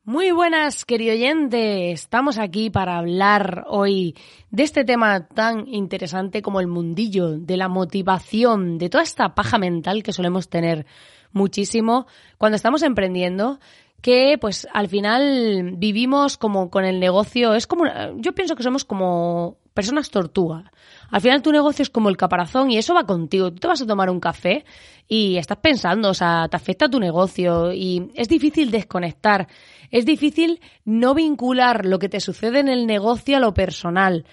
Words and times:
Muy 0.09 0.31
buenas, 0.31 0.87
querido 0.87 1.13
oyente. 1.13 1.93
Estamos 1.93 2.39
aquí 2.39 2.71
para 2.71 2.97
hablar 2.97 3.67
hoy 3.69 4.17
de 4.51 4.63
este 4.63 4.83
tema 4.83 5.29
tan 5.29 5.69
interesante 5.69 6.41
como 6.41 6.61
el 6.61 6.67
mundillo 6.67 7.39
de 7.39 7.59
la 7.59 7.69
motivación, 7.69 8.79
de 8.79 8.89
toda 8.89 9.05
esta 9.05 9.35
paja 9.35 9.59
mental 9.59 10.03
que 10.03 10.15
solemos 10.15 10.49
tener 10.49 10.87
muchísimo 11.33 12.07
cuando 12.39 12.57
estamos 12.57 12.83
emprendiendo, 12.85 13.61
que 14.01 14.39
pues 14.41 14.67
al 14.73 14.89
final 14.89 15.75
vivimos 15.77 16.39
como 16.39 16.71
con 16.71 16.87
el 16.87 17.01
negocio, 17.01 17.53
es 17.53 17.67
como, 17.67 17.85
yo 18.17 18.35
pienso 18.35 18.57
que 18.57 18.63
somos 18.63 18.87
como 18.87 19.59
personas 19.79 20.11
tortuga. 20.11 20.73
Al 21.09 21.21
final 21.21 21.41
tu 21.41 21.53
negocio 21.53 21.85
es 21.85 21.89
como 21.89 22.09
el 22.09 22.17
caparazón 22.17 22.69
y 22.69 22.79
eso 22.79 22.95
va 22.95 23.07
contigo. 23.07 23.53
Tú 23.53 23.61
te 23.61 23.69
vas 23.69 23.81
a 23.81 23.87
tomar 23.87 24.11
un 24.11 24.19
café 24.19 24.65
y 25.07 25.37
estás 25.37 25.59
pensando, 25.59 26.11
o 26.11 26.15
sea, 26.15 26.49
te 26.51 26.57
afecta 26.57 26.91
tu 26.91 26.99
negocio 26.99 27.73
y 27.73 28.11
es 28.17 28.29
difícil 28.29 28.73
desconectar. 28.73 29.47
Es 29.93 30.05
difícil 30.05 30.61
no 30.85 31.15
vincular 31.15 31.87
lo 31.87 32.01
que 32.01 32.09
te 32.09 32.19
sucede 32.19 32.59
en 32.59 32.69
el 32.69 32.89
negocio 32.89 33.37
a 33.37 33.41
lo 33.41 33.55
personal. 33.55 34.25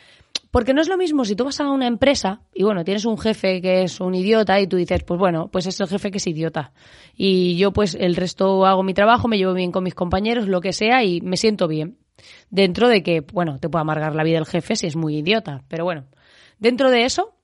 Porque 0.50 0.74
no 0.74 0.82
es 0.82 0.88
lo 0.88 0.98
mismo 0.98 1.26
si 1.26 1.36
tú 1.36 1.46
vas 1.46 1.60
a 1.60 1.70
una 1.70 1.86
empresa 1.86 2.42
y 2.52 2.64
bueno, 2.64 2.84
tienes 2.84 3.06
un 3.06 3.20
jefe 3.20 3.62
que 3.62 3.84
es 3.84 4.00
un 4.00 4.16
idiota 4.16 4.60
y 4.60 4.66
tú 4.66 4.78
dices, 4.78 5.04
pues 5.04 5.20
bueno, 5.20 5.48
pues 5.52 5.68
es 5.68 5.80
el 5.80 5.88
jefe 5.88 6.10
que 6.10 6.18
es 6.18 6.26
idiota. 6.26 6.72
Y 7.16 7.56
yo 7.58 7.72
pues 7.72 7.94
el 7.94 8.16
resto 8.16 8.66
hago 8.66 8.82
mi 8.82 8.96
trabajo, 8.96 9.28
me 9.28 9.38
llevo 9.38 9.54
bien 9.54 9.72
con 9.72 9.84
mis 9.84 9.94
compañeros, 9.94 10.48
lo 10.48 10.60
que 10.60 10.74
sea 10.74 11.04
y 11.04 11.22
me 11.22 11.38
siento 11.38 11.68
bien. 11.68 12.00
Dentro 12.50 12.88
de 12.88 13.04
que, 13.04 13.22
bueno, 13.22 13.60
te 13.60 13.70
puede 13.70 13.82
amargar 13.82 14.16
la 14.16 14.24
vida 14.24 14.38
el 14.38 14.46
jefe 14.46 14.76
si 14.76 14.88
es 14.88 14.96
muy 14.96 15.18
idiota, 15.18 15.64
pero 15.68 15.84
bueno, 15.84 16.06
dentro 16.60 16.90
de 16.90 17.06
eso 17.06 17.36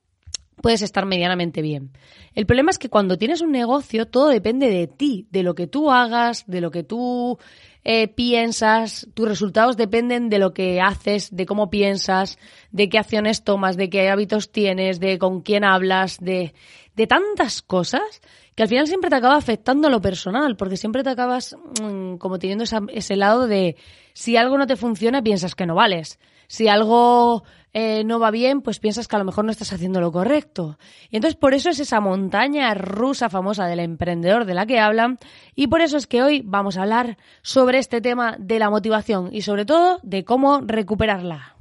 puedes 0.60 0.82
estar 0.82 1.04
medianamente 1.06 1.60
bien. 1.60 1.90
El 2.34 2.46
problema 2.46 2.70
es 2.70 2.78
que 2.78 2.88
cuando 2.88 3.18
tienes 3.18 3.40
un 3.40 3.50
negocio 3.50 4.06
todo 4.06 4.28
depende 4.28 4.68
de 4.70 4.86
ti, 4.86 5.26
de 5.30 5.42
lo 5.42 5.54
que 5.54 5.66
tú 5.66 5.90
hagas, 5.90 6.46
de 6.46 6.60
lo 6.60 6.70
que 6.70 6.84
tú 6.84 7.38
eh, 7.84 8.08
piensas, 8.08 9.08
tus 9.12 9.28
resultados 9.28 9.76
dependen 9.76 10.28
de 10.28 10.38
lo 10.38 10.54
que 10.54 10.80
haces, 10.80 11.34
de 11.34 11.46
cómo 11.46 11.68
piensas, 11.68 12.38
de 12.70 12.88
qué 12.88 12.98
acciones 12.98 13.42
tomas, 13.42 13.76
de 13.76 13.90
qué 13.90 14.08
hábitos 14.08 14.52
tienes, 14.52 15.00
de 15.00 15.18
con 15.18 15.42
quién 15.42 15.64
hablas, 15.64 16.18
de, 16.20 16.54
de 16.94 17.06
tantas 17.06 17.60
cosas 17.60 18.22
que 18.54 18.62
al 18.62 18.68
final 18.68 18.86
siempre 18.86 19.10
te 19.10 19.16
acaba 19.16 19.36
afectando 19.36 19.88
a 19.88 19.90
lo 19.90 20.00
personal, 20.00 20.56
porque 20.56 20.76
siempre 20.76 21.02
te 21.02 21.10
acabas 21.10 21.56
mm, 21.82 22.16
como 22.16 22.38
teniendo 22.38 22.64
ese 22.64 23.16
lado 23.16 23.46
de 23.46 23.76
si 24.14 24.36
algo 24.36 24.58
no 24.58 24.66
te 24.66 24.76
funciona, 24.76 25.22
piensas 25.22 25.54
que 25.54 25.66
no 25.66 25.74
vales. 25.74 26.18
Si 26.46 26.68
algo 26.68 27.44
eh, 27.72 28.04
no 28.04 28.18
va 28.18 28.30
bien, 28.30 28.60
pues 28.60 28.78
piensas 28.78 29.08
que 29.08 29.16
a 29.16 29.18
lo 29.18 29.24
mejor 29.24 29.44
no 29.44 29.50
estás 29.50 29.72
haciendo 29.72 30.00
lo 30.00 30.12
correcto. 30.12 30.78
Y 31.10 31.16
entonces 31.16 31.38
por 31.38 31.54
eso 31.54 31.70
es 31.70 31.80
esa 31.80 32.00
montaña 32.00 32.74
rusa 32.74 33.30
famosa 33.30 33.66
del 33.66 33.80
emprendedor 33.80 34.44
de 34.44 34.54
la 34.54 34.66
que 34.66 34.78
hablan 34.78 35.18
y 35.54 35.68
por 35.68 35.80
eso 35.80 35.96
es 35.96 36.06
que 36.06 36.22
hoy 36.22 36.42
vamos 36.44 36.76
a 36.76 36.82
hablar 36.82 37.16
sobre 37.40 37.78
este 37.78 38.00
tema 38.00 38.36
de 38.38 38.58
la 38.58 38.68
motivación 38.68 39.30
y 39.32 39.42
sobre 39.42 39.64
todo 39.64 40.00
de 40.02 40.24
cómo 40.24 40.60
recuperarla. 40.60 41.56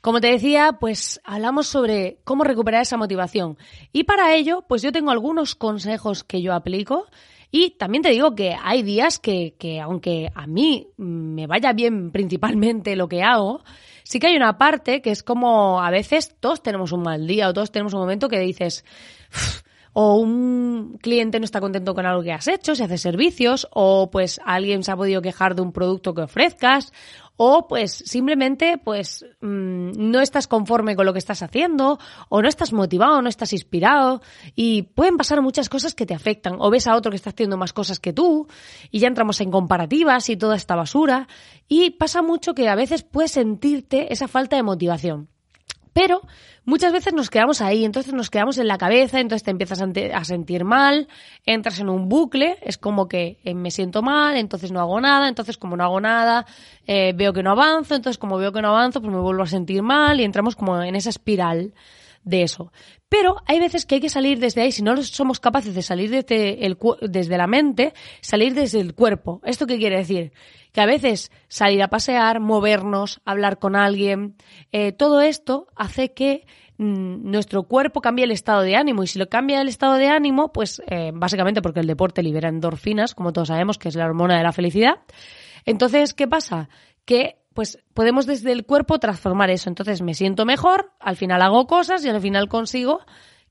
Como 0.00 0.20
te 0.20 0.28
decía, 0.28 0.78
pues 0.80 1.20
hablamos 1.24 1.66
sobre 1.66 2.18
cómo 2.24 2.44
recuperar 2.44 2.82
esa 2.82 2.96
motivación. 2.96 3.58
Y 3.92 4.04
para 4.04 4.34
ello, 4.34 4.64
pues 4.66 4.80
yo 4.82 4.92
tengo 4.92 5.10
algunos 5.10 5.54
consejos 5.54 6.24
que 6.24 6.40
yo 6.40 6.54
aplico. 6.54 7.06
Y 7.50 7.70
también 7.70 8.02
te 8.02 8.10
digo 8.10 8.34
que 8.34 8.56
hay 8.62 8.82
días 8.82 9.18
que, 9.18 9.56
que 9.58 9.80
aunque 9.80 10.30
a 10.34 10.46
mí 10.46 10.88
me 10.96 11.46
vaya 11.46 11.72
bien 11.72 12.12
principalmente 12.12 12.96
lo 12.96 13.08
que 13.08 13.22
hago, 13.22 13.62
sí 14.04 14.20
que 14.20 14.28
hay 14.28 14.36
una 14.36 14.56
parte 14.56 15.02
que 15.02 15.10
es 15.10 15.22
como 15.22 15.82
a 15.82 15.90
veces 15.90 16.36
todos 16.38 16.62
tenemos 16.62 16.92
un 16.92 17.02
mal 17.02 17.26
día 17.26 17.48
o 17.48 17.52
todos 17.52 17.72
tenemos 17.72 17.92
un 17.92 18.00
momento 18.00 18.28
que 18.28 18.38
dices, 18.38 18.84
o 19.92 20.16
un 20.16 20.98
cliente 21.02 21.38
no 21.38 21.44
está 21.44 21.60
contento 21.60 21.94
con 21.94 22.06
algo 22.06 22.22
que 22.22 22.32
has 22.32 22.48
hecho, 22.48 22.74
si 22.74 22.82
haces 22.82 23.00
servicios, 23.00 23.68
o 23.72 24.10
pues 24.10 24.40
alguien 24.44 24.84
se 24.84 24.92
ha 24.92 24.96
podido 24.96 25.22
quejar 25.22 25.54
de 25.54 25.62
un 25.62 25.72
producto 25.72 26.14
que 26.14 26.22
ofrezcas, 26.22 26.92
o 27.42 27.66
pues 27.66 28.02
simplemente 28.04 28.76
pues 28.76 29.24
mm, 29.40 29.92
no 29.96 30.20
estás 30.20 30.46
conforme 30.46 30.94
con 30.94 31.06
lo 31.06 31.14
que 31.14 31.18
estás 31.18 31.42
haciendo, 31.42 31.98
o 32.28 32.42
no 32.42 32.48
estás 32.48 32.74
motivado, 32.74 33.22
no 33.22 33.30
estás 33.30 33.54
inspirado, 33.54 34.20
y 34.54 34.82
pueden 34.82 35.16
pasar 35.16 35.40
muchas 35.40 35.70
cosas 35.70 35.94
que 35.94 36.04
te 36.04 36.12
afectan, 36.12 36.56
o 36.58 36.68
ves 36.68 36.86
a 36.86 36.94
otro 36.94 37.10
que 37.10 37.16
está 37.16 37.30
haciendo 37.30 37.56
más 37.56 37.72
cosas 37.72 37.98
que 37.98 38.12
tú, 38.12 38.46
y 38.90 38.98
ya 38.98 39.08
entramos 39.08 39.40
en 39.40 39.50
comparativas 39.50 40.28
y 40.28 40.36
toda 40.36 40.54
esta 40.54 40.76
basura, 40.76 41.28
y 41.66 41.92
pasa 41.92 42.20
mucho 42.20 42.54
que 42.54 42.68
a 42.68 42.74
veces 42.74 43.04
puedes 43.04 43.30
sentirte 43.30 44.12
esa 44.12 44.28
falta 44.28 44.56
de 44.56 44.62
motivación. 44.62 45.30
Pero 45.92 46.22
muchas 46.64 46.92
veces 46.92 47.12
nos 47.14 47.30
quedamos 47.30 47.60
ahí, 47.60 47.84
entonces 47.84 48.12
nos 48.12 48.30
quedamos 48.30 48.58
en 48.58 48.68
la 48.68 48.78
cabeza, 48.78 49.20
entonces 49.20 49.42
te 49.42 49.50
empiezas 49.50 49.80
a 49.80 50.24
sentir 50.24 50.64
mal, 50.64 51.08
entras 51.46 51.80
en 51.80 51.88
un 51.88 52.08
bucle, 52.08 52.58
es 52.62 52.78
como 52.78 53.08
que 53.08 53.38
eh, 53.44 53.54
me 53.54 53.70
siento 53.70 54.02
mal, 54.02 54.36
entonces 54.36 54.70
no 54.70 54.80
hago 54.80 55.00
nada, 55.00 55.28
entonces 55.28 55.56
como 55.58 55.76
no 55.76 55.84
hago 55.84 56.00
nada, 56.00 56.46
eh, 56.86 57.12
veo 57.16 57.32
que 57.32 57.42
no 57.42 57.52
avanzo, 57.52 57.94
entonces 57.94 58.18
como 58.18 58.38
veo 58.38 58.52
que 58.52 58.62
no 58.62 58.68
avanzo, 58.68 59.00
pues 59.00 59.12
me 59.12 59.20
vuelvo 59.20 59.42
a 59.42 59.46
sentir 59.46 59.82
mal 59.82 60.20
y 60.20 60.24
entramos 60.24 60.56
como 60.56 60.80
en 60.82 60.94
esa 60.94 61.10
espiral 61.10 61.72
de 62.22 62.42
eso. 62.42 62.72
Pero 63.08 63.36
hay 63.46 63.58
veces 63.58 63.86
que 63.86 63.96
hay 63.96 64.00
que 64.00 64.08
salir 64.08 64.38
desde 64.38 64.62
ahí, 64.62 64.72
si 64.72 64.82
no 64.82 64.96
somos 65.02 65.40
capaces 65.40 65.74
de 65.74 65.82
salir 65.82 66.10
desde, 66.10 66.66
el, 66.66 66.78
desde 67.02 67.36
la 67.36 67.46
mente, 67.46 67.92
salir 68.20 68.54
desde 68.54 68.80
el 68.80 68.94
cuerpo. 68.94 69.40
¿Esto 69.44 69.66
qué 69.66 69.78
quiere 69.78 69.96
decir? 69.96 70.32
Que 70.72 70.80
a 70.80 70.86
veces 70.86 71.32
salir 71.48 71.82
a 71.82 71.88
pasear, 71.88 72.40
movernos, 72.40 73.20
hablar 73.24 73.58
con 73.58 73.74
alguien, 73.74 74.36
eh, 74.70 74.92
todo 74.92 75.20
esto 75.20 75.66
hace 75.74 76.12
que 76.12 76.46
mm, 76.78 77.28
nuestro 77.28 77.64
cuerpo 77.64 78.00
cambie 78.00 78.24
el 78.24 78.30
estado 78.30 78.62
de 78.62 78.76
ánimo 78.76 79.02
y 79.02 79.08
si 79.08 79.18
lo 79.18 79.28
cambia 79.28 79.60
el 79.60 79.68
estado 79.68 79.94
de 79.94 80.08
ánimo, 80.08 80.52
pues 80.52 80.80
eh, 80.86 81.10
básicamente 81.12 81.62
porque 81.62 81.80
el 81.80 81.88
deporte 81.88 82.22
libera 82.22 82.48
endorfinas, 82.48 83.14
como 83.14 83.32
todos 83.32 83.48
sabemos 83.48 83.78
que 83.78 83.88
es 83.88 83.96
la 83.96 84.06
hormona 84.06 84.36
de 84.36 84.44
la 84.44 84.52
felicidad. 84.52 85.00
Entonces, 85.64 86.14
¿qué 86.14 86.28
pasa? 86.28 86.68
Que 87.04 87.39
pues 87.54 87.78
podemos 87.94 88.26
desde 88.26 88.52
el 88.52 88.64
cuerpo 88.64 88.98
transformar 88.98 89.50
eso. 89.50 89.68
Entonces 89.68 90.02
me 90.02 90.14
siento 90.14 90.44
mejor, 90.44 90.92
al 91.00 91.16
final 91.16 91.42
hago 91.42 91.66
cosas 91.66 92.04
y 92.04 92.08
al 92.08 92.20
final 92.20 92.48
consigo 92.48 93.00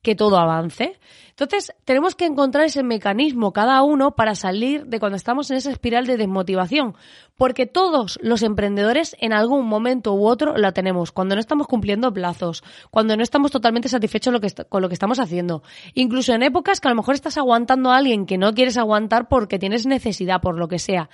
que 0.01 0.15
todo 0.15 0.37
avance. 0.37 0.99
Entonces, 1.31 1.73
tenemos 1.85 2.15
que 2.15 2.25
encontrar 2.25 2.65
ese 2.65 2.83
mecanismo 2.83 3.53
cada 3.53 3.81
uno 3.83 4.11
para 4.11 4.35
salir 4.35 4.85
de 4.85 4.99
cuando 4.99 5.15
estamos 5.15 5.51
en 5.51 5.57
esa 5.57 5.71
espiral 5.71 6.05
de 6.05 6.17
desmotivación, 6.17 6.95
porque 7.37 7.65
todos 7.65 8.17
los 8.21 8.41
emprendedores 8.43 9.15
en 9.19 9.33
algún 9.33 9.65
momento 9.65 10.13
u 10.13 10.25
otro 10.25 10.57
la 10.57 10.71
tenemos, 10.71 11.11
cuando 11.11 11.35
no 11.35 11.41
estamos 11.41 11.67
cumpliendo 11.67 12.13
plazos, 12.13 12.63
cuando 12.91 13.15
no 13.15 13.23
estamos 13.23 13.51
totalmente 13.51 13.89
satisfechos 13.89 14.33
con 14.69 14.81
lo 14.81 14.89
que 14.89 14.93
estamos 14.93 15.19
haciendo, 15.19 15.63
incluso 15.93 16.33
en 16.33 16.43
épocas 16.43 16.79
que 16.79 16.87
a 16.87 16.91
lo 16.91 16.97
mejor 16.97 17.15
estás 17.15 17.37
aguantando 17.37 17.91
a 17.91 17.97
alguien 17.97 18.25
que 18.25 18.37
no 18.37 18.53
quieres 18.53 18.77
aguantar 18.77 19.27
porque 19.27 19.59
tienes 19.59 19.85
necesidad, 19.85 20.41
por 20.41 20.57
lo 20.57 20.67
que 20.67 20.79
sea. 20.79 21.09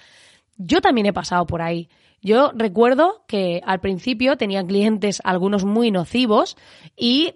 Yo 0.58 0.82
también 0.82 1.08
he 1.08 1.14
pasado 1.14 1.46
por 1.46 1.62
ahí. 1.62 1.90
Yo 2.26 2.52
recuerdo 2.56 3.24
que 3.28 3.62
al 3.64 3.82
principio 3.82 4.36
tenía 4.36 4.66
clientes 4.66 5.22
algunos 5.24 5.64
muy 5.64 5.92
nocivos 5.92 6.58
y 6.98 7.36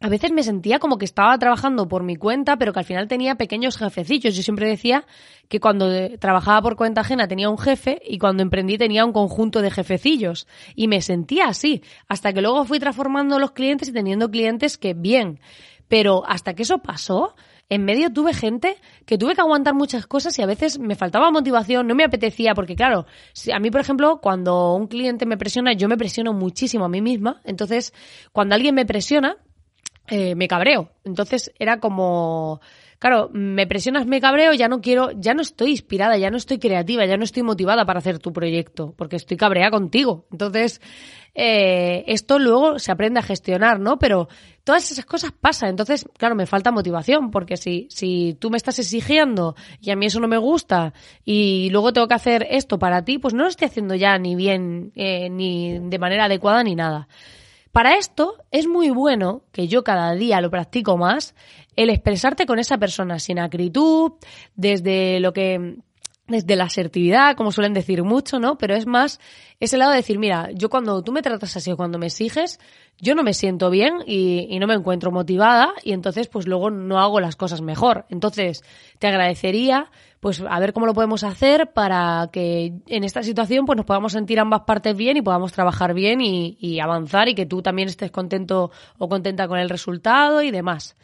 a 0.00 0.08
veces 0.08 0.32
me 0.32 0.42
sentía 0.42 0.78
como 0.78 0.96
que 0.96 1.04
estaba 1.04 1.38
trabajando 1.38 1.88
por 1.88 2.04
mi 2.04 2.16
cuenta, 2.16 2.56
pero 2.56 2.72
que 2.72 2.78
al 2.78 2.86
final 2.86 3.06
tenía 3.06 3.34
pequeños 3.34 3.76
jefecillos. 3.76 4.34
Yo 4.34 4.42
siempre 4.42 4.66
decía 4.66 5.04
que 5.50 5.60
cuando 5.60 5.90
trabajaba 6.18 6.62
por 6.62 6.76
cuenta 6.76 7.02
ajena 7.02 7.28
tenía 7.28 7.50
un 7.50 7.58
jefe 7.58 8.00
y 8.02 8.16
cuando 8.16 8.42
emprendí 8.42 8.78
tenía 8.78 9.04
un 9.04 9.12
conjunto 9.12 9.60
de 9.60 9.70
jefecillos. 9.70 10.46
Y 10.74 10.88
me 10.88 11.02
sentía 11.02 11.48
así, 11.48 11.82
hasta 12.08 12.32
que 12.32 12.40
luego 12.40 12.64
fui 12.64 12.78
transformando 12.78 13.38
los 13.38 13.52
clientes 13.52 13.90
y 13.90 13.92
teniendo 13.92 14.30
clientes 14.30 14.78
que 14.78 14.94
bien. 14.94 15.38
Pero 15.86 16.22
hasta 16.26 16.54
que 16.54 16.62
eso 16.62 16.78
pasó, 16.78 17.34
en 17.68 17.84
medio 17.84 18.12
tuve 18.12 18.34
gente 18.34 18.76
que 19.06 19.18
tuve 19.18 19.34
que 19.34 19.40
aguantar 19.40 19.74
muchas 19.74 20.06
cosas 20.06 20.38
y 20.38 20.42
a 20.42 20.46
veces 20.46 20.78
me 20.78 20.96
faltaba 20.96 21.30
motivación, 21.30 21.86
no 21.86 21.94
me 21.94 22.04
apetecía, 22.04 22.54
porque 22.54 22.76
claro, 22.76 23.06
a 23.52 23.58
mí, 23.58 23.70
por 23.70 23.80
ejemplo, 23.80 24.20
cuando 24.20 24.74
un 24.74 24.86
cliente 24.86 25.26
me 25.26 25.36
presiona, 25.36 25.72
yo 25.72 25.88
me 25.88 25.96
presiono 25.96 26.32
muchísimo 26.32 26.84
a 26.84 26.88
mí 26.88 27.00
misma. 27.00 27.40
Entonces, 27.44 27.92
cuando 28.32 28.54
alguien 28.54 28.74
me 28.74 28.86
presiona, 28.86 29.36
eh, 30.06 30.34
me 30.34 30.48
cabreo. 30.48 30.90
Entonces 31.04 31.52
era 31.58 31.80
como, 31.80 32.60
claro, 33.04 33.28
me 33.34 33.66
presionas, 33.66 34.06
me 34.06 34.18
cabreo, 34.18 34.54
ya 34.54 34.66
no 34.66 34.80
quiero, 34.80 35.10
ya 35.10 35.34
no 35.34 35.42
estoy 35.42 35.72
inspirada, 35.72 36.16
ya 36.16 36.30
no 36.30 36.38
estoy 36.38 36.58
creativa, 36.58 37.04
ya 37.04 37.18
no 37.18 37.24
estoy 37.24 37.42
motivada 37.42 37.84
para 37.84 37.98
hacer 37.98 38.18
tu 38.18 38.32
proyecto, 38.32 38.94
porque 38.96 39.16
estoy 39.16 39.36
cabreada 39.36 39.70
contigo. 39.70 40.24
Entonces, 40.32 40.80
eh, 41.34 42.04
esto 42.06 42.38
luego 42.38 42.78
se 42.78 42.90
aprende 42.90 43.20
a 43.20 43.22
gestionar, 43.22 43.78
¿no? 43.78 43.98
Pero 43.98 44.28
todas 44.64 44.90
esas 44.90 45.04
cosas 45.04 45.32
pasan. 45.38 45.68
Entonces, 45.68 46.06
claro, 46.16 46.34
me 46.34 46.46
falta 46.46 46.72
motivación, 46.72 47.30
porque 47.30 47.58
si, 47.58 47.88
si 47.90 48.38
tú 48.40 48.48
me 48.48 48.56
estás 48.56 48.78
exigiendo 48.78 49.54
y 49.82 49.90
a 49.90 49.96
mí 49.96 50.06
eso 50.06 50.18
no 50.18 50.26
me 50.26 50.38
gusta 50.38 50.94
y 51.26 51.68
luego 51.72 51.92
tengo 51.92 52.08
que 52.08 52.14
hacer 52.14 52.46
esto 52.48 52.78
para 52.78 53.04
ti, 53.04 53.18
pues 53.18 53.34
no 53.34 53.42
lo 53.42 53.50
estoy 53.50 53.66
haciendo 53.66 53.94
ya 53.96 54.16
ni 54.16 54.34
bien, 54.34 54.92
eh, 54.94 55.28
ni 55.28 55.78
de 55.78 55.98
manera 55.98 56.24
adecuada, 56.24 56.62
ni 56.62 56.74
nada. 56.74 57.06
Para 57.74 57.96
esto 57.96 58.36
es 58.52 58.68
muy 58.68 58.90
bueno, 58.90 59.42
que 59.50 59.66
yo 59.66 59.82
cada 59.82 60.14
día 60.14 60.40
lo 60.40 60.48
practico 60.48 60.96
más, 60.96 61.34
el 61.74 61.90
expresarte 61.90 62.46
con 62.46 62.60
esa 62.60 62.78
persona 62.78 63.18
sin 63.18 63.40
acritud, 63.40 64.12
desde 64.54 65.18
lo 65.18 65.32
que 65.32 65.78
desde 66.26 66.56
la 66.56 66.64
asertividad, 66.64 67.36
como 67.36 67.52
suelen 67.52 67.74
decir 67.74 68.02
mucho, 68.02 68.38
¿no? 68.38 68.56
Pero 68.56 68.74
es 68.74 68.86
más 68.86 69.20
ese 69.60 69.76
lado 69.76 69.90
de 69.90 69.98
decir, 69.98 70.18
mira, 70.18 70.50
yo 70.52 70.70
cuando 70.70 71.02
tú 71.02 71.12
me 71.12 71.20
tratas 71.20 71.56
así 71.56 71.70
o 71.70 71.76
cuando 71.76 71.98
me 71.98 72.06
exiges, 72.06 72.58
yo 72.98 73.14
no 73.14 73.22
me 73.22 73.34
siento 73.34 73.68
bien 73.68 73.98
y, 74.06 74.46
y, 74.48 74.58
no 74.58 74.66
me 74.66 74.74
encuentro 74.74 75.10
motivada 75.10 75.74
y 75.82 75.92
entonces 75.92 76.28
pues 76.28 76.46
luego 76.46 76.70
no 76.70 76.98
hago 76.98 77.20
las 77.20 77.36
cosas 77.36 77.60
mejor. 77.60 78.06
Entonces 78.08 78.62
te 78.98 79.06
agradecería 79.06 79.90
pues 80.20 80.42
a 80.48 80.58
ver 80.58 80.72
cómo 80.72 80.86
lo 80.86 80.94
podemos 80.94 81.24
hacer 81.24 81.72
para 81.74 82.30
que 82.32 82.72
en 82.86 83.04
esta 83.04 83.22
situación 83.22 83.66
pues 83.66 83.76
nos 83.76 83.84
podamos 83.84 84.12
sentir 84.12 84.40
ambas 84.40 84.62
partes 84.62 84.96
bien 84.96 85.18
y 85.18 85.22
podamos 85.22 85.52
trabajar 85.52 85.92
bien 85.92 86.22
y, 86.22 86.56
y 86.58 86.80
avanzar 86.80 87.28
y 87.28 87.34
que 87.34 87.44
tú 87.44 87.60
también 87.60 87.88
estés 87.88 88.10
contento 88.10 88.70
o 88.96 89.08
contenta 89.10 89.46
con 89.46 89.58
el 89.58 89.68
resultado 89.68 90.40
y 90.40 90.50
demás. 90.50 90.96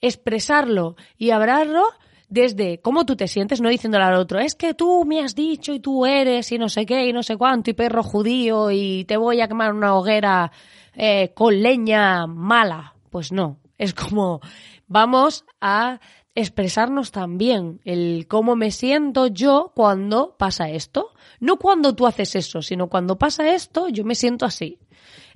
Expresarlo 0.00 0.96
y 1.16 1.30
hablarlo 1.30 1.84
desde 2.28 2.80
cómo 2.80 3.06
tú 3.06 3.16
te 3.16 3.26
sientes, 3.26 3.60
no 3.60 3.68
diciéndole 3.68 4.04
al 4.04 4.14
otro, 4.14 4.38
es 4.38 4.54
que 4.54 4.74
tú 4.74 5.04
me 5.04 5.20
has 5.20 5.34
dicho 5.34 5.72
y 5.72 5.80
tú 5.80 6.04
eres 6.04 6.52
y 6.52 6.58
no 6.58 6.68
sé 6.68 6.84
qué 6.84 7.06
y 7.06 7.12
no 7.12 7.22
sé 7.22 7.36
cuánto 7.36 7.70
y 7.70 7.74
perro 7.74 8.02
judío 8.02 8.70
y 8.70 9.04
te 9.04 9.16
voy 9.16 9.40
a 9.40 9.48
quemar 9.48 9.72
una 9.72 9.94
hoguera 9.94 10.52
eh, 10.94 11.32
con 11.34 11.62
leña 11.62 12.26
mala. 12.26 12.94
Pues 13.10 13.32
no, 13.32 13.58
es 13.78 13.94
como 13.94 14.40
vamos 14.86 15.44
a 15.60 16.00
expresarnos 16.34 17.10
también 17.10 17.80
el 17.84 18.26
cómo 18.28 18.54
me 18.54 18.70
siento 18.70 19.26
yo 19.26 19.72
cuando 19.74 20.36
pasa 20.36 20.68
esto. 20.70 21.12
No 21.40 21.56
cuando 21.56 21.94
tú 21.94 22.06
haces 22.06 22.36
eso, 22.36 22.62
sino 22.62 22.88
cuando 22.88 23.16
pasa 23.18 23.54
esto, 23.54 23.88
yo 23.88 24.04
me 24.04 24.14
siento 24.14 24.44
así. 24.44 24.78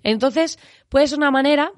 Entonces, 0.02 0.58
pues 0.88 1.12
una 1.12 1.30
manera 1.30 1.72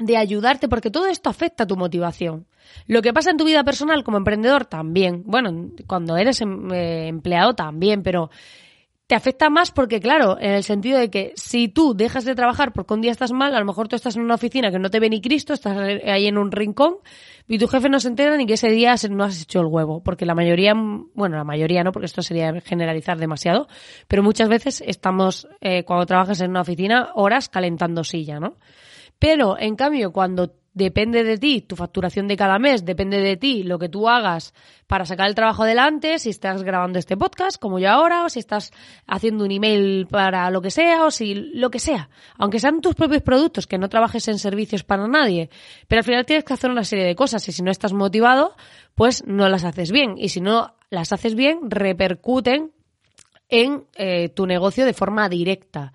de 0.00 0.16
ayudarte 0.16 0.68
porque 0.68 0.90
todo 0.90 1.06
esto 1.06 1.30
afecta 1.30 1.64
a 1.64 1.66
tu 1.66 1.76
motivación. 1.76 2.46
Lo 2.86 3.02
que 3.02 3.12
pasa 3.12 3.30
en 3.30 3.36
tu 3.36 3.44
vida 3.44 3.64
personal 3.64 4.02
como 4.04 4.16
emprendedor 4.16 4.64
también. 4.64 5.22
Bueno, 5.26 5.70
cuando 5.86 6.16
eres 6.16 6.40
em, 6.40 6.72
eh, 6.72 7.08
empleado 7.08 7.54
también, 7.54 8.02
pero 8.02 8.30
te 9.10 9.16
afecta 9.16 9.50
más 9.50 9.72
porque, 9.72 9.98
claro, 9.98 10.38
en 10.38 10.52
el 10.52 10.62
sentido 10.62 10.96
de 10.96 11.10
que 11.10 11.32
si 11.34 11.66
tú 11.66 11.94
dejas 11.94 12.24
de 12.24 12.36
trabajar 12.36 12.72
porque 12.72 12.94
un 12.94 13.00
día 13.00 13.10
estás 13.10 13.32
mal, 13.32 13.52
a 13.56 13.58
lo 13.58 13.64
mejor 13.64 13.88
tú 13.88 13.96
estás 13.96 14.14
en 14.14 14.22
una 14.22 14.36
oficina 14.36 14.70
que 14.70 14.78
no 14.78 14.88
te 14.88 15.00
ve 15.00 15.10
ni 15.10 15.20
Cristo, 15.20 15.52
estás 15.52 15.76
ahí 15.76 16.28
en 16.28 16.38
un 16.38 16.52
rincón 16.52 16.98
y 17.48 17.58
tu 17.58 17.66
jefe 17.66 17.88
no 17.88 17.98
se 17.98 18.06
entera 18.06 18.36
ni 18.36 18.46
que 18.46 18.52
ese 18.52 18.70
día 18.70 18.94
no 19.10 19.24
has 19.24 19.42
hecho 19.42 19.62
el 19.62 19.66
huevo. 19.66 20.00
Porque 20.00 20.24
la 20.24 20.36
mayoría, 20.36 20.74
bueno, 20.76 21.36
la 21.36 21.42
mayoría 21.42 21.82
no, 21.82 21.90
porque 21.90 22.06
esto 22.06 22.22
sería 22.22 22.60
generalizar 22.60 23.18
demasiado, 23.18 23.66
pero 24.06 24.22
muchas 24.22 24.48
veces 24.48 24.80
estamos, 24.86 25.48
eh, 25.60 25.82
cuando 25.82 26.06
trabajas 26.06 26.40
en 26.40 26.50
una 26.50 26.60
oficina, 26.60 27.10
horas 27.16 27.48
calentando 27.48 28.04
silla, 28.04 28.38
¿no? 28.38 28.58
Pero, 29.20 29.56
en 29.58 29.76
cambio, 29.76 30.12
cuando 30.12 30.54
depende 30.72 31.24
de 31.24 31.36
ti, 31.36 31.60
tu 31.60 31.76
facturación 31.76 32.26
de 32.26 32.36
cada 32.36 32.58
mes, 32.58 32.84
depende 32.84 33.18
de 33.18 33.36
ti 33.36 33.64
lo 33.64 33.78
que 33.78 33.90
tú 33.90 34.08
hagas 34.08 34.54
para 34.86 35.04
sacar 35.04 35.28
el 35.28 35.34
trabajo 35.34 35.64
adelante, 35.64 36.18
si 36.18 36.30
estás 36.30 36.62
grabando 36.62 36.98
este 36.98 37.18
podcast, 37.18 37.60
como 37.60 37.78
yo 37.78 37.90
ahora, 37.90 38.24
o 38.24 38.30
si 38.30 38.38
estás 38.38 38.72
haciendo 39.06 39.44
un 39.44 39.50
email 39.50 40.06
para 40.06 40.50
lo 40.50 40.62
que 40.62 40.70
sea, 40.70 41.04
o 41.04 41.10
si 41.10 41.34
lo 41.34 41.70
que 41.70 41.78
sea. 41.80 42.08
Aunque 42.38 42.60
sean 42.60 42.80
tus 42.80 42.94
propios 42.94 43.22
productos, 43.22 43.66
que 43.66 43.78
no 43.78 43.90
trabajes 43.90 44.26
en 44.28 44.38
servicios 44.38 44.82
para 44.82 45.06
nadie, 45.06 45.50
pero 45.86 46.00
al 46.00 46.04
final 46.04 46.24
tienes 46.24 46.44
que 46.44 46.54
hacer 46.54 46.70
una 46.70 46.84
serie 46.84 47.04
de 47.04 47.14
cosas 47.14 47.46
y 47.46 47.52
si 47.52 47.62
no 47.62 47.70
estás 47.70 47.92
motivado, 47.92 48.56
pues 48.94 49.22
no 49.26 49.48
las 49.50 49.64
haces 49.64 49.92
bien. 49.92 50.14
Y 50.16 50.30
si 50.30 50.40
no 50.40 50.74
las 50.88 51.12
haces 51.12 51.34
bien, 51.34 51.70
repercuten 51.70 52.72
en 53.50 53.84
eh, 53.96 54.30
tu 54.30 54.46
negocio 54.46 54.86
de 54.86 54.94
forma 54.94 55.28
directa. 55.28 55.92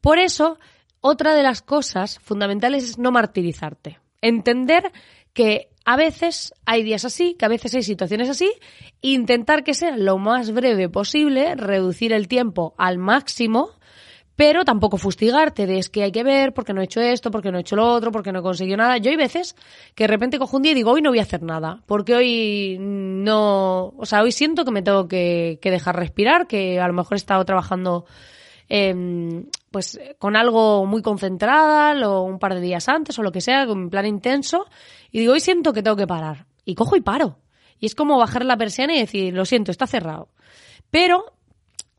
Por 0.00 0.18
eso, 0.18 0.58
otra 1.06 1.34
de 1.34 1.42
las 1.42 1.62
cosas 1.62 2.18
fundamentales 2.18 2.84
es 2.84 2.98
no 2.98 3.12
martirizarte. 3.12 4.00
Entender 4.20 4.90
que 5.32 5.68
a 5.84 5.96
veces 5.96 6.52
hay 6.64 6.82
días 6.82 7.04
así, 7.04 7.34
que 7.38 7.44
a 7.44 7.48
veces 7.48 7.74
hay 7.74 7.84
situaciones 7.84 8.28
así, 8.28 8.52
intentar 9.02 9.62
que 9.62 9.74
sea 9.74 9.96
lo 9.96 10.18
más 10.18 10.50
breve 10.50 10.88
posible, 10.88 11.54
reducir 11.54 12.12
el 12.12 12.26
tiempo 12.26 12.74
al 12.76 12.98
máximo, 12.98 13.70
pero 14.34 14.64
tampoco 14.64 14.98
fustigarte 14.98 15.66
de 15.66 15.78
es 15.78 15.88
que 15.88 16.02
hay 16.02 16.10
que 16.10 16.24
ver 16.24 16.52
porque 16.52 16.72
no 16.72 16.80
he 16.80 16.84
hecho 16.84 17.00
esto, 17.00 17.30
porque 17.30 17.52
no 17.52 17.58
he 17.58 17.60
hecho 17.60 17.76
lo 17.76 17.86
otro, 17.86 18.10
porque 18.10 18.32
no 18.32 18.40
he 18.40 18.42
conseguido 18.42 18.76
nada. 18.76 18.98
Yo 18.98 19.10
hay 19.10 19.16
veces 19.16 19.54
que 19.94 20.04
de 20.04 20.08
repente 20.08 20.38
cojo 20.38 20.56
un 20.56 20.64
día 20.64 20.72
y 20.72 20.74
digo, 20.74 20.90
hoy 20.90 21.02
no 21.02 21.10
voy 21.10 21.20
a 21.20 21.22
hacer 21.22 21.42
nada, 21.42 21.82
porque 21.86 22.16
hoy 22.16 22.78
no, 22.80 23.94
o 23.96 24.06
sea, 24.06 24.22
hoy 24.22 24.32
siento 24.32 24.64
que 24.64 24.72
me 24.72 24.82
tengo 24.82 25.06
que, 25.06 25.60
que 25.62 25.70
dejar 25.70 25.94
respirar, 25.94 26.48
que 26.48 26.80
a 26.80 26.88
lo 26.88 26.94
mejor 26.94 27.14
he 27.14 27.16
estado 27.16 27.44
trabajando 27.44 28.06
eh, 28.68 29.44
pues 29.76 30.00
con 30.18 30.36
algo 30.36 30.86
muy 30.86 31.02
concentrada, 31.02 32.08
o 32.08 32.22
un 32.22 32.38
par 32.38 32.54
de 32.54 32.62
días 32.62 32.88
antes 32.88 33.18
o 33.18 33.22
lo 33.22 33.30
que 33.30 33.42
sea, 33.42 33.66
con 33.66 33.90
plan 33.90 34.06
intenso, 34.06 34.64
y 35.12 35.20
digo, 35.20 35.34
hoy 35.34 35.40
siento 35.40 35.74
que 35.74 35.82
tengo 35.82 35.98
que 35.98 36.06
parar. 36.06 36.46
Y 36.64 36.74
cojo 36.74 36.96
y 36.96 37.02
paro. 37.02 37.40
Y 37.78 37.84
es 37.84 37.94
como 37.94 38.16
bajar 38.16 38.46
la 38.46 38.56
persiana 38.56 38.96
y 38.96 39.00
decir, 39.00 39.34
lo 39.34 39.44
siento, 39.44 39.70
está 39.70 39.86
cerrado. 39.86 40.30
Pero 40.90 41.26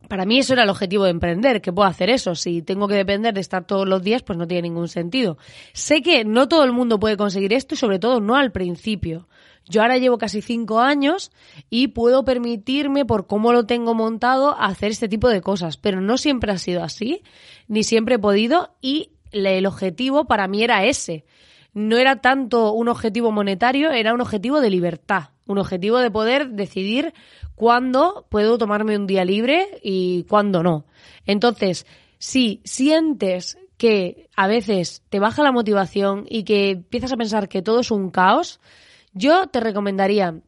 para 0.09 0.25
mí 0.25 0.39
eso 0.39 0.53
era 0.53 0.63
el 0.63 0.71
objetivo 0.71 1.03
de 1.03 1.11
emprender, 1.11 1.61
que 1.61 1.71
puedo 1.71 1.87
hacer 1.87 2.09
eso. 2.09 2.33
Si 2.33 2.63
tengo 2.63 2.87
que 2.87 2.95
depender 2.95 3.35
de 3.35 3.41
estar 3.41 3.67
todos 3.67 3.87
los 3.87 4.01
días, 4.01 4.23
pues 4.23 4.39
no 4.39 4.47
tiene 4.47 4.63
ningún 4.63 4.87
sentido. 4.87 5.37
Sé 5.73 6.01
que 6.01 6.25
no 6.25 6.47
todo 6.47 6.63
el 6.63 6.71
mundo 6.71 6.99
puede 6.99 7.15
conseguir 7.15 7.53
esto 7.53 7.75
y 7.75 7.77
sobre 7.77 7.99
todo 7.99 8.19
no 8.21 8.35
al 8.35 8.51
principio. 8.51 9.27
Yo 9.69 9.81
ahora 9.81 9.97
llevo 9.97 10.17
casi 10.17 10.41
cinco 10.41 10.79
años 10.79 11.31
y 11.69 11.89
puedo 11.89 12.23
permitirme, 12.23 13.05
por 13.05 13.27
cómo 13.27 13.51
lo 13.53 13.65
tengo 13.65 13.93
montado, 13.93 14.57
hacer 14.59 14.91
este 14.91 15.09
tipo 15.09 15.29
de 15.29 15.41
cosas. 15.41 15.77
Pero 15.77 16.01
no 16.01 16.17
siempre 16.17 16.51
ha 16.51 16.57
sido 16.57 16.83
así, 16.83 17.23
ni 17.67 17.83
siempre 17.83 18.15
he 18.15 18.19
podido 18.19 18.75
y 18.81 19.11
el 19.31 19.65
objetivo 19.65 20.25
para 20.25 20.47
mí 20.47 20.63
era 20.63 20.85
ese. 20.85 21.25
No 21.73 21.97
era 21.97 22.21
tanto 22.21 22.71
un 22.71 22.87
objetivo 22.87 23.31
monetario, 23.31 23.91
era 23.91 24.13
un 24.13 24.21
objetivo 24.21 24.61
de 24.61 24.69
libertad, 24.69 25.29
un 25.45 25.59
objetivo 25.59 25.99
de 25.99 26.09
poder 26.09 26.49
decidir 26.51 27.13
cuándo 27.55 28.25
puedo 28.29 28.57
tomarme 28.57 28.97
un 28.97 29.05
día 29.05 29.25
libre 29.25 29.79
y 29.83 30.23
cuándo 30.23 30.63
no. 30.63 30.85
Entonces, 31.25 31.85
si 32.17 32.61
sientes 32.63 33.57
que 33.77 34.27
a 34.35 34.47
veces 34.47 35.03
te 35.09 35.19
baja 35.19 35.43
la 35.43 35.51
motivación 35.51 36.25
y 36.27 36.43
que 36.43 36.71
empiezas 36.71 37.11
a 37.11 37.17
pensar 37.17 37.47
que 37.47 37.61
todo 37.61 37.81
es 37.81 37.91
un 37.91 38.09
caos, 38.09 38.59
yo 39.17 39.47
te 39.47 39.59
recomendaría 39.59 40.41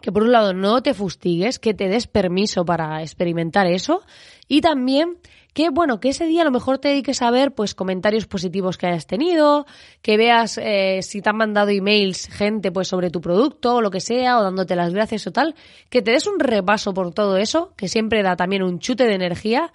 que 0.00 0.12
por 0.12 0.22
un 0.22 0.32
lado 0.32 0.52
no 0.52 0.82
te 0.82 0.94
fustigues, 0.94 1.58
que 1.58 1.74
te 1.74 1.88
des 1.88 2.06
permiso 2.06 2.64
para 2.64 3.02
experimentar 3.02 3.66
eso 3.66 4.02
y 4.46 4.60
también 4.60 5.18
que 5.56 5.70
bueno, 5.70 6.00
que 6.00 6.10
ese 6.10 6.26
día 6.26 6.42
a 6.42 6.44
lo 6.44 6.50
mejor 6.50 6.76
te 6.76 6.88
dediques 6.88 7.22
a 7.22 7.30
ver 7.30 7.54
pues 7.54 7.74
comentarios 7.74 8.26
positivos 8.26 8.76
que 8.76 8.88
hayas 8.88 9.06
tenido, 9.06 9.64
que 10.02 10.18
veas 10.18 10.58
eh, 10.58 11.00
si 11.00 11.22
te 11.22 11.30
han 11.30 11.36
mandado 11.38 11.70
emails 11.70 12.28
gente 12.28 12.70
pues 12.70 12.88
sobre 12.88 13.08
tu 13.08 13.22
producto 13.22 13.76
o 13.76 13.80
lo 13.80 13.90
que 13.90 14.00
sea, 14.00 14.38
o 14.38 14.42
dándote 14.42 14.76
las 14.76 14.92
gracias 14.92 15.26
o 15.26 15.32
tal, 15.32 15.54
que 15.88 16.02
te 16.02 16.10
des 16.10 16.26
un 16.26 16.38
repaso 16.38 16.92
por 16.92 17.14
todo 17.14 17.38
eso, 17.38 17.72
que 17.74 17.88
siempre 17.88 18.22
da 18.22 18.36
también 18.36 18.62
un 18.62 18.80
chute 18.80 19.04
de 19.04 19.14
energía. 19.14 19.72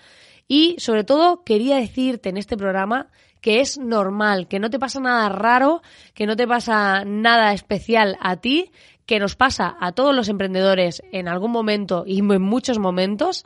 Y 0.48 0.75
sobre 0.77 1.03
todo 1.03 1.43
quería 1.43 1.77
decirte 1.77 2.29
en 2.29 2.38
este 2.38 2.57
programa 2.57 3.10
que 3.41 3.60
es 3.60 3.77
normal, 3.77 4.48
que 4.48 4.60
no 4.60 4.69
te 4.69 4.79
pasa 4.79 5.00
nada 5.00 5.27
raro, 5.29 5.81
que 6.13 6.25
no 6.25 6.36
te 6.36 6.48
pasa 6.48 7.03
nada 7.05 7.53
especial 7.53 8.17
a 8.21 8.38
ti, 8.38 8.71
que 9.05 9.19
nos 9.19 9.36
pasa 9.36 9.75
a 9.79 9.91
todos 9.91 10.15
los 10.15 10.29
emprendedores 10.29 11.03
en 11.12 11.27
algún 11.27 11.51
momento 11.51 12.03
y 12.05 12.19
en 12.19 12.41
muchos 12.41 12.79
momentos 12.79 13.45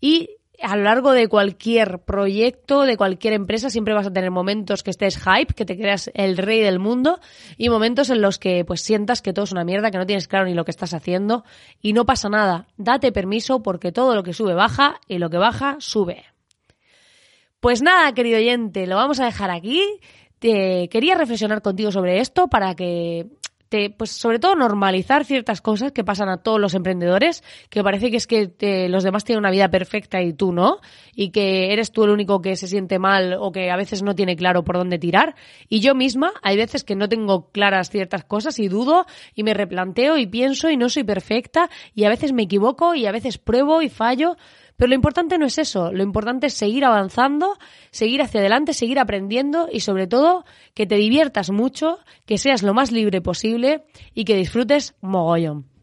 y 0.00 0.30
a 0.62 0.76
lo 0.76 0.84
largo 0.84 1.12
de 1.12 1.28
cualquier 1.28 2.00
proyecto, 2.00 2.82
de 2.82 2.96
cualquier 2.96 3.34
empresa, 3.34 3.70
siempre 3.70 3.94
vas 3.94 4.06
a 4.06 4.12
tener 4.12 4.30
momentos 4.30 4.82
que 4.82 4.90
estés 4.90 5.18
hype, 5.18 5.52
que 5.54 5.64
te 5.64 5.76
creas 5.76 6.10
el 6.14 6.36
rey 6.36 6.60
del 6.60 6.78
mundo 6.78 7.20
y 7.56 7.68
momentos 7.68 8.10
en 8.10 8.22
los 8.22 8.38
que 8.38 8.64
pues 8.64 8.80
sientas 8.80 9.20
que 9.20 9.32
todo 9.32 9.44
es 9.44 9.52
una 9.52 9.64
mierda, 9.64 9.90
que 9.90 9.98
no 9.98 10.06
tienes 10.06 10.28
claro 10.28 10.46
ni 10.46 10.54
lo 10.54 10.64
que 10.64 10.70
estás 10.70 10.94
haciendo 10.94 11.44
y 11.80 11.92
no 11.92 12.06
pasa 12.06 12.28
nada. 12.28 12.66
Date 12.76 13.12
permiso 13.12 13.62
porque 13.62 13.92
todo 13.92 14.14
lo 14.14 14.22
que 14.22 14.32
sube 14.32 14.54
baja 14.54 15.00
y 15.08 15.18
lo 15.18 15.28
que 15.28 15.38
baja 15.38 15.76
sube. 15.80 16.33
Pues 17.64 17.80
nada, 17.80 18.12
querido 18.12 18.36
oyente, 18.36 18.86
lo 18.86 18.96
vamos 18.96 19.20
a 19.20 19.24
dejar 19.24 19.50
aquí. 19.50 19.82
Te 20.38 20.86
quería 20.90 21.14
reflexionar 21.14 21.62
contigo 21.62 21.90
sobre 21.90 22.20
esto 22.20 22.46
para 22.46 22.74
que 22.74 23.26
pues 23.96 24.10
sobre 24.10 24.38
todo 24.38 24.54
normalizar 24.54 25.24
ciertas 25.24 25.60
cosas 25.60 25.90
que 25.90 26.04
pasan 26.04 26.28
a 26.28 26.36
todos 26.36 26.60
los 26.60 26.74
emprendedores, 26.74 27.42
que 27.70 27.82
parece 27.82 28.10
que 28.10 28.18
es 28.18 28.26
que 28.26 28.86
los 28.88 29.02
demás 29.02 29.24
tienen 29.24 29.40
una 29.40 29.50
vida 29.50 29.68
perfecta 29.68 30.22
y 30.22 30.32
tú 30.32 30.52
no, 30.52 30.78
y 31.14 31.30
que 31.30 31.72
eres 31.72 31.90
tú 31.90 32.04
el 32.04 32.10
único 32.10 32.40
que 32.40 32.54
se 32.54 32.68
siente 32.68 32.98
mal 33.00 33.34
o 33.40 33.50
que 33.50 33.70
a 33.70 33.76
veces 33.76 34.02
no 34.02 34.14
tiene 34.14 34.36
claro 34.36 34.62
por 34.62 34.76
dónde 34.76 34.98
tirar. 34.98 35.34
Y 35.68 35.80
yo 35.80 35.94
misma, 35.94 36.34
hay 36.42 36.56
veces 36.56 36.84
que 36.84 36.94
no 36.94 37.08
tengo 37.08 37.50
claras 37.50 37.90
ciertas 37.90 38.24
cosas 38.24 38.58
y 38.58 38.68
dudo 38.68 39.06
y 39.34 39.42
me 39.42 39.54
replanteo 39.54 40.18
y 40.18 40.26
pienso 40.26 40.70
y 40.70 40.76
no 40.76 40.88
soy 40.88 41.02
perfecta 41.02 41.68
y 41.94 42.04
a 42.04 42.10
veces 42.10 42.32
me 42.32 42.42
equivoco 42.42 42.94
y 42.94 43.06
a 43.06 43.12
veces 43.12 43.38
pruebo 43.38 43.82
y 43.82 43.88
fallo. 43.88 44.36
Pero 44.76 44.88
lo 44.88 44.94
importante 44.94 45.38
no 45.38 45.46
es 45.46 45.58
eso, 45.58 45.92
lo 45.92 46.02
importante 46.02 46.48
es 46.48 46.54
seguir 46.54 46.84
avanzando, 46.84 47.56
seguir 47.90 48.22
hacia 48.22 48.40
adelante, 48.40 48.74
seguir 48.74 48.98
aprendiendo 48.98 49.68
y 49.70 49.80
sobre 49.80 50.06
todo 50.06 50.44
que 50.74 50.86
te 50.86 50.96
diviertas 50.96 51.50
mucho, 51.50 51.98
que 52.26 52.38
seas 52.38 52.62
lo 52.62 52.74
más 52.74 52.90
libre 52.90 53.20
posible 53.20 53.84
y 54.14 54.24
que 54.24 54.36
disfrutes 54.36 54.94
mogollón. 55.00 55.73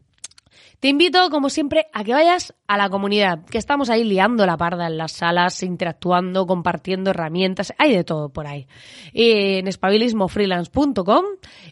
Te 0.82 0.88
invito, 0.88 1.30
como 1.30 1.52
siempre, 1.52 1.86
a 1.94 2.04
que 2.04 2.12
vayas 2.12 2.56
a 2.66 2.76
la 2.76 2.90
comunidad, 2.90 3.46
que 3.46 3.60
estamos 3.60 3.92
ahí 3.92 4.04
liando 4.04 4.48
la 4.48 4.58
parda 4.58 4.88
en 4.88 4.98
las 4.98 5.12
salas, 5.12 5.62
interactuando, 5.62 6.48
compartiendo 6.48 7.12
herramientas, 7.12 7.72
hay 7.78 7.96
de 7.96 8.04
todo 8.04 8.30
por 8.30 8.48
ahí. 8.48 8.66
En 9.14 9.68
espabilismofreelance.com 9.68 11.24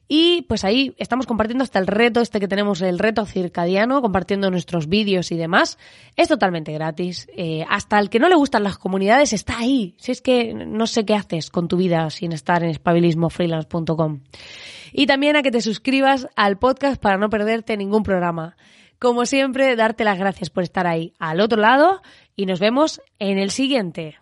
y 0.08 0.44
pues 0.44 0.63
ahí 0.63 0.94
estamos 1.00 1.25
compartiendo 1.25 1.63
hasta 1.63 1.80
el 1.80 1.88
reto 1.88 2.22
este 2.22 2.39
que 2.39 2.48
tenemos, 2.48 2.84
el 2.84 3.00
reto 3.00 3.25
circadiano, 3.25 4.00
compartiendo 4.04 4.51
nuestros 4.51 4.88
vídeos 4.88 5.32
y 5.32 5.38
demás. 5.38 5.80
Es 6.16 6.28
totalmente 6.28 6.72
gratis. 6.72 7.28
Eh, 7.36 7.66
hasta 7.68 7.98
el 7.98 8.12
que 8.12 8.20
no 8.20 8.30
le 8.30 8.36
gustan 8.36 8.63
las 8.63 8.78
comunidades 8.78 9.34
está 9.34 9.58
ahí. 9.58 9.96
Si 9.98 10.12
es 10.12 10.22
que 10.22 10.54
no 10.54 10.86
sé 10.86 11.04
qué 11.04 11.16
haces 11.16 11.50
con 11.50 11.68
tu 11.68 11.78
vida 11.78 12.08
sin 12.12 12.32
estar 12.32 12.62
en 12.63 12.70
espabilismofreelance.com. 12.70 14.20
Y 14.91 15.05
también 15.08 15.36
a 15.36 15.41
que 15.41 15.51
te 15.51 15.62
suscribas 15.62 16.27
al 16.36 16.58
podcast 16.58 17.01
para 17.01 17.17
no 17.17 17.29
perderte 17.29 17.77
ningún 17.77 18.03
programa. 18.03 18.55
Como 19.00 19.25
siempre, 19.25 19.75
darte 19.75 20.03
las 20.03 20.19
gracias 20.19 20.50
por 20.50 20.63
estar 20.63 20.86
ahí 20.86 21.13
al 21.19 21.39
otro 21.39 21.60
lado 21.60 22.01
y 22.36 22.46
nos 22.46 22.60
vemos 22.60 23.01
en 23.17 23.38
el 23.38 23.51
siguiente. 23.51 24.17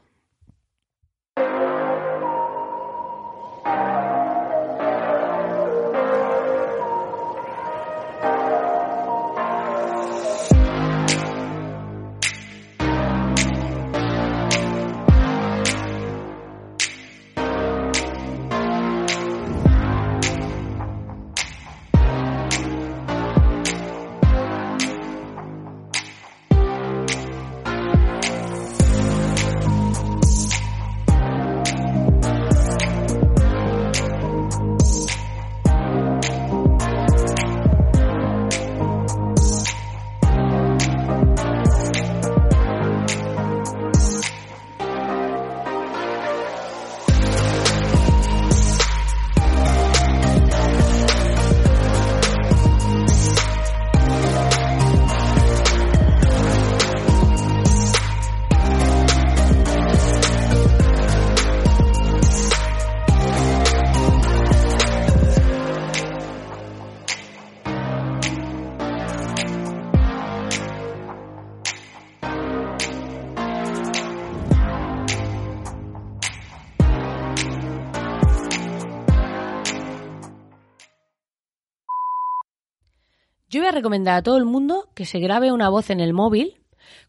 Recomendar 83.72 84.16
a 84.16 84.24
todo 84.24 84.38
el 84.38 84.46
mundo 84.46 84.90
que 84.94 85.06
se 85.06 85.20
grabe 85.20 85.52
una 85.52 85.70
voz 85.70 85.90
en 85.90 86.00
el 86.00 86.14
móvil, 86.14 86.58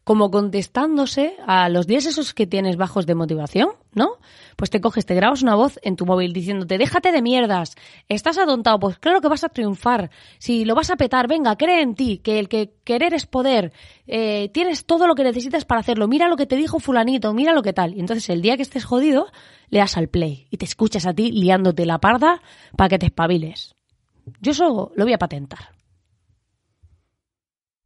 como 0.03 0.31
contestándose 0.31 1.35
a 1.45 1.69
los 1.69 1.85
días 1.85 2.05
esos 2.05 2.33
que 2.33 2.47
tienes 2.47 2.77
bajos 2.77 3.05
de 3.05 3.15
motivación, 3.15 3.69
¿no? 3.93 4.13
Pues 4.55 4.69
te 4.69 4.81
coges, 4.81 5.05
te 5.05 5.13
grabas 5.13 5.43
una 5.43 5.55
voz 5.55 5.79
en 5.83 5.95
tu 5.95 6.05
móvil 6.05 6.33
diciéndote, 6.33 6.77
déjate 6.77 7.11
de 7.11 7.21
mierdas, 7.21 7.75
estás 8.07 8.37
atontado, 8.37 8.79
pues 8.79 8.97
claro 8.97 9.21
que 9.21 9.27
vas 9.27 9.43
a 9.43 9.49
triunfar, 9.49 10.09
si 10.39 10.65
lo 10.65 10.73
vas 10.73 10.89
a 10.89 10.95
petar, 10.95 11.27
venga, 11.27 11.55
cree 11.57 11.81
en 11.81 11.95
ti, 11.95 12.17
que 12.17 12.39
el 12.39 12.49
que 12.49 12.73
querer 12.83 13.13
es 13.13 13.25
poder, 13.25 13.71
eh, 14.07 14.49
tienes 14.51 14.85
todo 14.85 15.05
lo 15.05 15.15
que 15.15 15.23
necesitas 15.23 15.65
para 15.65 15.81
hacerlo, 15.81 16.07
mira 16.07 16.27
lo 16.27 16.37
que 16.37 16.47
te 16.47 16.55
dijo 16.55 16.79
fulanito, 16.79 17.33
mira 17.33 17.53
lo 17.53 17.61
que 17.61 17.73
tal. 17.73 17.93
Y 17.93 17.99
entonces 17.99 18.29
el 18.29 18.41
día 18.41 18.55
que 18.55 18.63
estés 18.63 18.85
jodido, 18.85 19.27
le 19.69 19.79
das 19.79 19.95
al 19.97 20.07
play 20.07 20.47
y 20.49 20.57
te 20.57 20.65
escuchas 20.65 21.05
a 21.05 21.13
ti 21.13 21.31
liándote 21.31 21.85
la 21.85 21.99
parda 21.99 22.41
para 22.75 22.89
que 22.89 22.97
te 22.97 23.05
espabiles. 23.05 23.75
Yo 24.41 24.51
eso 24.51 24.91
lo 24.95 25.03
voy 25.03 25.13
a 25.13 25.19
patentar. 25.19 25.78